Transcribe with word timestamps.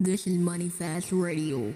This 0.00 0.28
is 0.28 0.38
Money 0.38 0.68
Fast 0.68 1.10
Radio. 1.10 1.74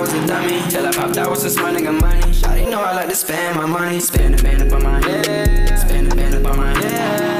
Was 0.00 0.14
a 0.14 0.26
dummy. 0.26 0.62
Till 0.70 0.86
I 0.86 0.92
popped 0.92 1.18
out 1.18 1.30
with 1.30 1.40
some 1.40 1.50
smart 1.50 1.76
nigga 1.76 2.00
money. 2.00 2.22
Shawty 2.32 2.70
know 2.70 2.80
I 2.80 2.94
like 2.94 3.10
to 3.10 3.14
spend 3.14 3.54
my 3.54 3.66
money. 3.66 4.00
Spend 4.00 4.34
it, 4.34 4.42
band 4.42 4.62
up 4.62 4.72
on 4.72 4.82
my 4.82 5.04
head. 5.04 5.78
Spend 5.78 6.06
it, 6.06 6.16
band 6.16 6.34
up 6.36 6.50
on 6.50 6.56
my 6.56 6.74
head. 6.78 7.39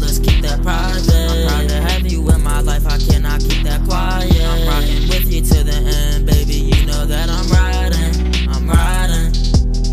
Let's 0.00 0.18
keep 0.18 0.42
that 0.42 0.62
private. 0.62 1.08
I'm 1.08 1.48
proud 1.48 1.68
to 1.68 1.80
have 1.80 2.06
you 2.06 2.28
in 2.30 2.42
my 2.42 2.60
life, 2.60 2.86
I 2.86 2.98
cannot 2.98 3.40
keep 3.40 3.62
that 3.64 3.82
quiet. 3.84 4.32
I'm 4.32 4.66
rocking 4.68 5.08
with 5.08 5.32
you 5.32 5.42
to 5.42 5.64
the 5.64 5.76
end, 5.76 6.26
baby. 6.26 6.54
You 6.54 6.86
know 6.86 7.04
that 7.06 7.28
I'm 7.30 7.48
riding, 7.50 8.14
I'm 8.48 8.68
riding. 8.68 9.32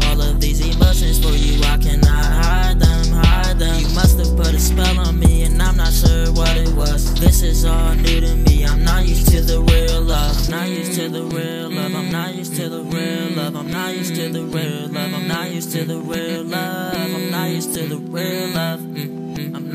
All 0.05 0.21
of 0.21 0.39
these 0.39 0.61
emotions 0.61 1.19
for 1.19 1.35
you, 1.35 1.61
I 1.63 1.77
cannot 1.77 2.25
hide 2.25 2.79
them, 2.79 3.05
hide 3.13 3.59
them. 3.59 3.79
You 3.79 3.89
must 3.95 4.17
have 4.19 4.35
put 4.35 4.53
a 4.53 4.59
spell 4.59 4.99
on 4.99 5.19
me, 5.19 5.43
and 5.43 5.61
I'm 5.61 5.77
not 5.77 5.93
sure 5.93 6.31
what 6.33 6.55
it 6.57 6.73
was. 6.75 7.13
This 7.19 7.41
is 7.41 7.65
all 7.65 7.95
new 7.95 8.21
to 8.21 8.35
me, 8.35 8.65
I'm 8.65 8.83
not 8.83 9.05
used 9.07 9.29
to 9.31 9.41
the 9.41 9.61
real 9.61 10.01
love. 10.01 10.37
I'm 10.45 10.51
not 10.51 10.69
used 10.69 10.93
to 10.99 11.09
the 11.09 11.23
real 11.23 11.69
love, 11.69 11.95
I'm 11.95 12.11
not 12.11 12.35
used 12.35 12.55
to 12.55 12.69
the 12.69 12.83
real 12.83 13.29
love. 13.29 13.55
I'm 13.55 13.71
not 13.71 13.93
used 13.95 14.15
to 14.15 14.29
the 14.29 14.43
real 14.43 14.87
love, 14.87 15.13
I'm 15.13 15.27
not 15.27 15.51
used 15.51 15.71
to 15.73 15.85
the 15.85 15.99
real 15.99 16.43
love. 16.43 16.93
I'm 16.95 17.31
not 17.31 17.49
used 17.49 17.73
to 17.75 17.87
the 17.87 17.97
real 17.97 18.47
love. 18.49 18.79
Mm. 18.79 19.24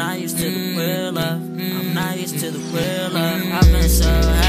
Not 0.00 0.18
used 0.18 0.38
to 0.38 0.48
the 0.48 0.78
real 0.78 1.12
love. 1.12 1.42
I'm 1.42 1.92
not 1.92 2.18
used 2.18 2.38
to 2.38 2.50
the 2.50 2.58
mm. 2.58 2.72
real 2.72 3.10
love. 3.10 3.42
Mm. 3.42 3.52
I've 3.52 3.70
been 3.70 3.86
so 3.86 4.39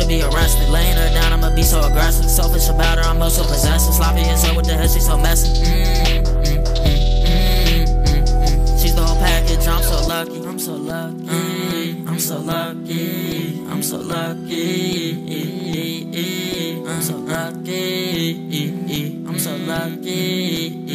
should 0.00 0.08
be 0.08 0.22
arrested. 0.22 0.68
Laying 0.70 0.96
her 0.96 1.12
down, 1.12 1.32
I'ma 1.32 1.54
be 1.54 1.62
so 1.62 1.80
aggressive. 1.80 2.28
Selfish 2.30 2.68
about 2.68 2.98
her, 2.98 3.04
I'm 3.04 3.22
also 3.22 3.42
possessive. 3.42 3.94
Sloppy 3.94 4.22
as 4.22 4.42
hell 4.42 4.56
with 4.56 4.66
the 4.66 4.74
head, 4.74 4.90
she's 4.90 5.06
so 5.06 5.16
messy. 5.16 5.48
Mm, 5.48 5.64
mm, 5.64 6.24
mm, 6.24 6.64
mm, 6.64 7.24
mm, 7.24 8.26
mm. 8.34 8.80
She's 8.80 8.94
the 8.94 9.02
whole 9.02 9.16
package, 9.18 9.66
I'm 9.66 9.82
so 9.82 10.06
lucky. 10.06 10.46
I'm 10.46 10.58
so 10.58 10.72
lucky. 10.74 12.04
I'm 12.06 12.18
so 12.18 12.38
lucky. 12.38 13.60
I'm 13.68 13.82
so 13.82 13.98
lucky. 13.98 14.80
I'm 16.86 17.02
so 17.02 17.16
lucky. 17.16 18.36
I'm 19.26 19.38
so 19.38 19.56
lucky. 19.56 20.89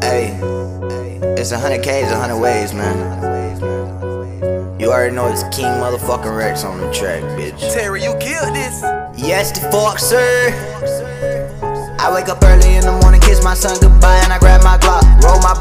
Hey, 0.00 0.38
it's 1.36 1.50
a 1.50 1.58
hundred 1.58 1.82
K's, 1.82 2.12
a 2.12 2.16
hundred 2.16 2.38
ways, 2.38 2.72
man. 2.72 2.96
You 4.78 4.92
already 4.92 5.12
know 5.16 5.26
it's 5.26 5.42
King 5.54 5.66
motherfucking 5.82 6.36
Rex 6.36 6.62
on 6.62 6.78
the 6.78 6.92
track, 6.92 7.22
bitch. 7.34 7.58
Terry, 7.74 8.04
you 8.04 8.14
killed 8.20 8.54
this. 8.54 8.80
Yes, 9.18 9.50
the 9.50 9.68
fuck, 9.72 9.98
sir. 9.98 10.52
I 11.98 12.14
wake 12.14 12.28
up 12.28 12.44
early 12.44 12.76
in 12.76 12.82
the 12.82 12.96
morning, 13.02 13.20
kiss 13.20 13.42
my 13.42 13.54
son 13.54 13.76
goodbye, 13.80 14.20
and 14.22 14.32
I 14.32 14.38
grab 14.38 14.62
my 14.62 14.78
Glock. 14.78 15.02
Roll 15.24 15.40
my 15.42 15.58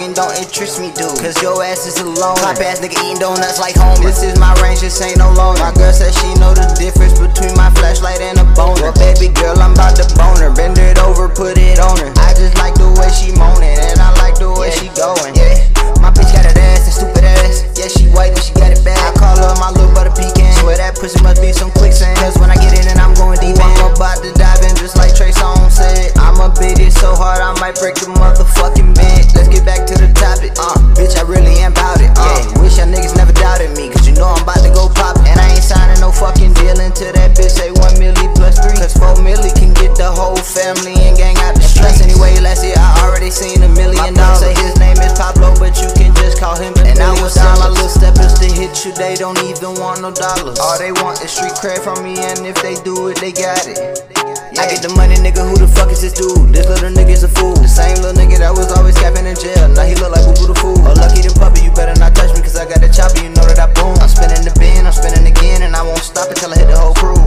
game 0.00 0.16
don't 0.16 0.32
interest 0.40 0.80
me, 0.80 0.88
dude. 0.96 1.12
Cause 1.20 1.36
your 1.42 1.62
ass 1.62 1.86
is 1.86 2.00
alone. 2.00 2.36
Top 2.40 2.56
ass 2.56 2.80
nigga 2.80 2.96
eating 3.04 3.20
donuts 3.20 3.60
like 3.60 3.76
home. 3.76 4.00
This 4.00 4.22
is 4.22 4.38
my 4.40 4.52
range, 4.64 4.80
this 4.80 5.00
ain't 5.02 5.18
no 5.18 5.28
loan. 5.32 5.60
My 5.60 5.72
girl 5.76 5.92
said 5.92 6.12
she 6.16 6.32
know 6.40 6.56
the 6.56 6.64
difference 6.80 7.20
between 7.20 7.52
my 7.56 7.68
flashlight 7.76 8.20
and 8.20 8.38
a 8.40 8.44
boner. 8.56 8.80
Well, 8.80 8.96
baby 8.96 9.28
girl, 9.28 9.60
I'm 9.60 9.72
about 9.72 9.96
to 10.00 10.06
bone 10.16 10.40
her. 10.40 10.52
Bend 10.56 10.78
it 10.78 10.98
over, 10.98 11.28
put 11.28 11.58
it 11.58 11.69
you, 48.84 48.92
they 48.94 49.16
don't 49.16 49.38
even 49.42 49.74
want 49.82 50.00
no 50.00 50.14
dollars. 50.14 50.58
All 50.58 50.78
they 50.78 50.92
want 50.92 51.18
is 51.22 51.30
street 51.34 51.54
cred 51.58 51.82
from 51.82 52.04
me, 52.04 52.14
and 52.18 52.46
if 52.46 52.56
they 52.62 52.78
do 52.86 53.08
it, 53.08 53.18
they 53.18 53.32
got 53.32 53.66
it. 53.66 53.78
I 54.60 54.68
get 54.68 54.84
the 54.84 54.92
money, 54.94 55.16
nigga. 55.16 55.42
Who 55.42 55.56
the 55.56 55.66
fuck 55.66 55.90
is 55.90 56.02
this 56.02 56.12
dude? 56.12 56.52
This 56.54 56.68
little 56.68 56.92
nigga's 56.92 57.24
a 57.24 57.30
fool. 57.30 57.56
The 57.56 57.66
same 57.66 57.96
little 58.04 58.14
nigga 58.14 58.38
that 58.38 58.52
was 58.52 58.70
always 58.76 58.94
capping 58.98 59.26
in 59.26 59.34
jail. 59.34 59.66
Now 59.72 59.88
he 59.88 59.96
look 59.96 60.12
like 60.12 60.22
Boo 60.22 60.36
Boo 60.36 60.46
the 60.52 60.58
fool. 60.58 60.78
Oh, 60.84 60.94
lucky 60.94 61.24
the 61.24 61.32
puppy, 61.34 61.64
you 61.66 61.72
better 61.72 61.96
not 61.98 62.14
touch 62.14 62.30
me, 62.36 62.44
cause 62.44 62.56
I 62.56 62.68
got 62.68 62.84
the 62.84 62.90
chopper. 62.92 63.24
You 63.24 63.32
know 63.32 63.46
that 63.48 63.58
I 63.58 63.66
boom. 63.72 63.96
I'm 63.98 64.10
spinning 64.10 64.44
the 64.44 64.54
bin, 64.60 64.86
I'm 64.86 64.92
spinning 64.92 65.26
again, 65.26 65.62
and 65.64 65.74
I 65.74 65.82
won't 65.82 66.04
stop 66.04 66.28
until 66.28 66.52
I 66.52 66.60
hit 66.60 66.68
the 66.68 66.76
whole 66.76 66.94
crew. 66.94 67.18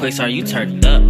Are 0.00 0.28
you 0.28 0.42
turned 0.42 0.84
up? 0.86 1.02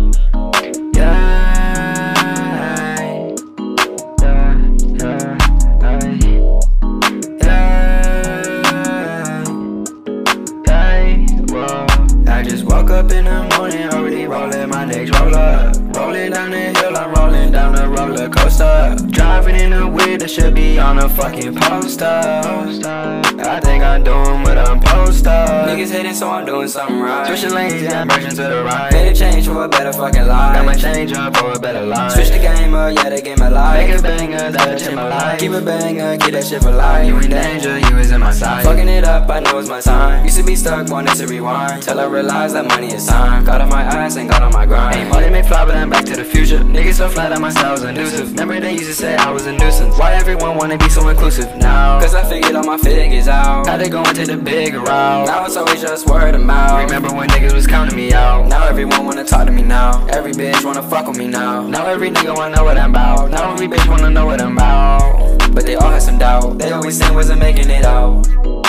I 12.27 12.43
just 12.43 12.65
woke 12.65 12.91
up 12.91 13.11
in 13.13 13.27
the 13.27 13.49
morning, 13.57 13.89
already 13.91 14.27
rolling 14.27 14.69
my 14.69 14.85
next 14.85 15.19
roller. 15.19 15.73
Rolling 15.95 16.33
down 16.33 16.51
the 16.51 16.59
hill, 16.59 16.97
I'm 16.97 17.15
rolling 17.15 17.53
down 17.53 17.75
the 17.75 17.89
roller 17.89 18.29
coaster. 18.29 18.50
Driving 18.61 19.57
in 19.57 19.73
a 19.73 19.89
whip 19.89 20.21
that 20.21 20.31
should 20.31 20.55
be 20.55 20.79
on 20.79 20.99
a 20.99 21.09
fucking 21.09 21.55
poster. 21.55 22.05
I 22.07 23.59
think 23.61 23.83
I'm 23.83 24.05
doing 24.05 24.43
what 24.43 24.59
I'm 24.59 24.81
supposed 24.83 25.25
to. 25.25 25.31
Niggas 25.31 25.91
hating, 25.91 26.15
so 26.15 26.31
I'm 26.31 26.45
doing 26.45 26.69
something 26.69 27.01
right. 27.01 27.27
Switching 27.27 27.55
lanes, 27.55 27.83
yeah, 27.83 28.05
merging 28.05 28.31
to 28.31 28.37
the 28.37 28.63
right. 28.63 28.93
Made 28.93 29.11
a 29.11 29.15
change 29.15 29.47
for 29.47 29.65
a 29.65 29.69
better 29.69 29.93
fucking 29.93 30.27
life. 30.27 30.55
Got 30.57 30.67
my 30.67 30.75
change 30.75 31.13
up 31.13 31.37
for 31.37 31.53
a 31.53 31.59
better 31.59 31.87
life. 31.87 32.13
Switch 32.13 32.29
the 32.29 32.39
game 32.39 32.75
up, 32.75 32.95
yeah, 32.95 33.09
the 33.09 33.23
game 33.23 33.41
of 33.41 33.53
life. 33.53 33.89
Make 33.89 33.99
a 33.99 34.03
banger, 34.03 34.51
that'll 34.51 34.79
change 34.79 34.95
my 34.95 35.09
life. 35.09 35.41
Keep 35.41 35.53
a 35.53 35.61
banger, 35.63 36.17
get 36.19 36.33
that 36.33 36.45
shit 36.45 36.63
for 36.63 36.71
life. 36.71 37.07
You 37.07 37.17
in 37.19 37.31
danger, 37.31 37.79
you 37.79 37.97
is 37.99 38.11
in 38.11 38.21
my 38.21 38.31
sight. 38.31 38.65
Fucking 38.65 38.89
it 38.89 39.05
up, 39.05 39.29
I 39.31 39.41
know 39.41 39.59
it's 39.59 39.69
my 39.69 39.81
time. 39.81 40.25
Used 40.25 40.37
to 40.37 40.45
be 40.45 40.55
stuck, 40.55 40.89
wanted 40.91 41.15
to 41.17 41.27
rewind. 41.27 41.83
Till 41.83 41.99
I 41.99 42.05
realized 42.05 42.55
that 42.57 42.67
money 42.67 42.93
is 42.93 43.07
time. 43.07 43.45
Got 43.45 43.63
on 43.63 43.71
my 43.71 43.83
ass 43.83 44.17
and 44.17 44.29
got 44.29 44.43
on 44.43 44.53
my 44.53 44.67
grind. 44.67 44.97
Ain't 44.97 45.09
money 45.09 45.31
may 45.31 45.43
fly, 45.43 45.65
but 45.65 45.77
I'm 45.77 45.89
back 45.89 46.05
to 46.07 46.17
the 46.17 46.25
future. 46.25 46.59
Niggas 46.59 46.95
so 46.95 47.09
flat 47.09 47.31
that 47.31 47.41
my 47.41 47.51
style's 47.51 47.83
elusive. 47.83 48.35
Remember 48.51 48.67
they 48.67 48.73
used 48.73 48.87
to 48.87 48.95
say 48.95 49.15
I 49.15 49.31
was 49.31 49.47
a 49.47 49.53
nuisance. 49.53 49.97
Why 49.97 50.15
everyone 50.15 50.57
wanna 50.57 50.77
be 50.77 50.89
so 50.89 51.07
inclusive 51.07 51.57
now? 51.59 52.01
Cause 52.01 52.17
I 52.17 52.29
figured 52.29 52.57
all 52.57 52.65
my 52.65 52.79
figures 52.79 53.29
out. 53.29 53.65
Had 53.69 53.77
to 53.77 53.89
go 53.89 54.03
into 54.03 54.27
the 54.27 54.37
bigger 54.37 54.81
route. 54.81 55.29
Now 55.29 55.47
it's 55.47 55.57
always 55.57 55.81
just 55.81 56.09
word 56.09 56.35
of 56.35 56.43
mouth. 56.43 56.83
Remember 56.83 57.15
when 57.15 57.29
niggas 57.29 57.55
was 57.55 57.69
counting 57.69 57.97
me 57.97 58.13
out? 58.13 58.49
Now 58.49 58.67
everyone 58.67 59.07
wanna 59.07 59.23
talk 59.23 59.47
to 59.47 59.53
me 59.53 59.63
now. 59.63 60.05
Every 60.09 60.33
bitch 60.33 60.65
wanna 60.65 60.83
fuck 60.83 61.07
with 61.07 61.17
me 61.17 61.29
now. 61.29 61.65
Now 61.69 61.87
every 61.87 62.11
nigga 62.11 62.35
wanna 62.37 62.57
know 62.57 62.65
what 62.65 62.77
I'm 62.77 62.91
about. 62.91 63.31
Now 63.31 63.53
every 63.53 63.69
bitch 63.69 63.89
wanna 63.89 64.11
know 64.11 64.27
what 64.27 64.41
I'm 64.41 64.55
about. 64.55 65.55
But 65.55 65.65
they 65.65 65.77
all 65.77 65.93
had 65.93 66.03
some 66.03 66.19
doubt. 66.19 66.59
They 66.59 66.73
always 66.73 66.99
saying 66.99 67.15
wasn't 67.15 67.39
making 67.39 67.71
it 67.71 67.85
out. 67.85 68.25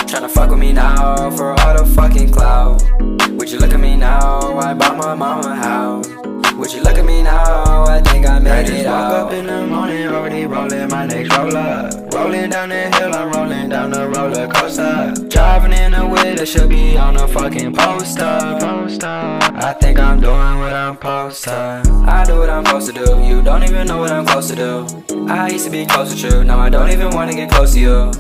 Tryna 0.06 0.30
fuck 0.30 0.52
with 0.52 0.60
me 0.60 0.74
now 0.74 1.32
for 1.32 1.60
all 1.60 1.84
the 1.84 1.92
fucking 1.96 2.32
clout. 2.32 2.84
Would 3.32 3.52
you 3.52 3.58
look 3.58 3.74
at 3.74 3.80
me 3.80 3.96
now? 3.96 4.60
I 4.60 4.76
bought 4.76 4.96
my 4.96 5.16
mama 5.16 5.50
a 5.50 5.56
house. 5.56 6.21
Would 6.62 6.74
you 6.74 6.84
look 6.84 6.96
at 6.96 7.06
me 7.06 7.24
now? 7.24 7.86
I 7.86 8.00
think 8.02 8.30
I 8.30 8.38
made 8.38 8.52
I 8.52 8.64
just 8.64 8.86
it 8.86 8.86
woke 8.86 9.14
up 9.14 9.34
in 9.34 9.48
the 9.48 9.66
morning, 9.66 10.08
already 10.10 10.46
rolling 10.46 10.90
my 10.90 11.08
next 11.08 11.36
roller. 11.36 11.90
Rolling 12.14 12.52
down 12.52 12.70
the 12.70 12.96
hill, 12.98 13.16
I'm 13.16 13.32
rolling 13.32 13.70
down 13.70 13.90
the 13.90 14.08
roller 14.08 14.48
coaster. 14.48 15.12
Driving 15.28 15.74
in 15.74 15.96
a 15.96 16.08
way 16.08 16.36
that 16.36 16.48
should 16.48 16.70
be 16.70 16.98
on 16.98 17.18
a 17.18 17.28
fucking 17.28 17.74
poster. 17.74 18.60
poster. 18.62 19.08
I 19.08 19.76
think 19.82 19.98
I'm 19.98 20.20
doing 20.20 20.60
what 20.60 20.72
I'm 20.72 20.94
supposed 20.98 21.46
to. 21.46 22.06
I 22.08 22.24
do 22.28 22.38
what 22.38 22.52
I'm 22.52 22.64
supposed 22.64 22.94
to 22.94 23.06
do. 23.06 23.24
You 23.24 23.42
don't 23.42 23.64
even 23.64 23.88
know 23.88 23.98
what 23.98 24.12
I'm 24.12 24.28
close 24.28 24.48
to 24.50 24.56
do. 24.56 24.86
I 25.30 25.50
used 25.50 25.66
to 25.66 25.72
be 25.72 25.88
close 25.88 26.14
to 26.14 26.28
you, 26.28 26.44
now 26.44 26.60
I 26.60 26.70
don't 26.70 26.92
even 26.92 27.10
wanna 27.10 27.34
get 27.34 27.50
close 27.50 27.74
to 27.74 27.80
you. 27.80 28.12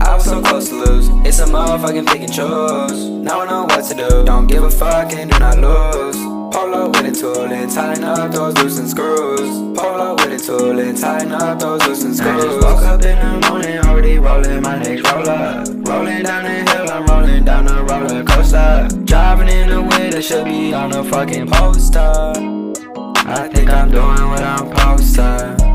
I 0.00 0.14
was 0.14 0.24
so 0.24 0.40
close 0.40 0.70
to 0.70 0.76
lose. 0.76 1.08
It's 1.26 1.40
a 1.40 1.44
motherfucking 1.44 2.06
pick 2.06 2.22
and 2.22 2.32
choose. 2.32 3.10
Now 3.10 3.42
I 3.42 3.50
know 3.50 3.64
what 3.64 3.84
to 3.84 3.94
do. 3.94 4.24
Don't 4.24 4.46
give 4.46 4.64
a 4.64 4.70
fuck 4.70 5.12
and 5.12 5.30
do 5.30 5.38
not 5.38 5.58
lose. 5.58 6.21
Pull 6.72 6.84
up 6.84 7.02
with 7.02 7.14
a 7.14 7.20
tool 7.20 7.52
and 7.52 7.70
tighten 7.70 8.04
up 8.04 8.32
those 8.32 8.56
loose 8.56 8.78
and 8.78 8.88
screws. 8.88 9.78
Pull 9.78 9.78
up 9.78 10.20
with 10.20 10.40
a 10.40 10.42
tool 10.42 10.78
and 10.78 10.96
tighten 10.96 11.32
up 11.32 11.58
those 11.58 11.86
loose 11.86 12.02
and 12.02 12.16
screws. 12.16 12.44
I 12.44 12.48
just 12.48 12.64
woke 12.64 12.82
up 12.84 13.04
in 13.04 13.18
the 13.18 13.46
morning, 13.46 13.78
already 13.80 14.18
rolling 14.18 14.62
my 14.62 14.78
next 14.78 15.02
roller. 15.12 15.64
Rolling 15.68 16.22
down 16.22 16.44
the 16.44 16.72
hill, 16.72 16.90
I'm 16.90 17.04
rolling 17.04 17.44
down 17.44 17.66
the 17.66 17.84
roller 17.84 18.24
coaster. 18.24 18.88
Driving 19.04 19.48
in 19.48 19.70
a 19.70 19.82
way 19.82 20.08
that 20.12 20.22
should 20.24 20.46
be 20.46 20.72
on 20.72 20.94
a 20.94 21.04
fucking 21.04 21.48
poster. 21.48 21.98
I 21.98 23.50
think 23.52 23.68
I'm 23.68 23.90
doing 23.90 24.30
what 24.30 24.42
I'm 24.42 24.68
supposed 24.70 25.14
to. 25.16 25.71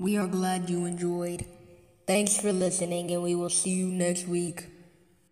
We 0.00 0.16
are 0.16 0.26
glad 0.26 0.70
you 0.70 0.86
enjoyed. 0.86 1.44
Thanks 2.06 2.40
for 2.40 2.54
listening, 2.54 3.10
and 3.10 3.22
we 3.22 3.34
will 3.34 3.50
see 3.50 3.68
you 3.68 3.92
next 3.92 4.26
week. 4.26 4.64